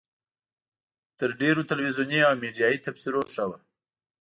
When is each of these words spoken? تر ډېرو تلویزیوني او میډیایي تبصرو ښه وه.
تر 1.17 1.29
ډېرو 1.41 1.67
تلویزیوني 1.71 2.19
او 2.27 2.33
میډیایي 2.41 2.77
تبصرو 2.85 3.21
ښه 3.33 3.43
وه. 3.49 3.57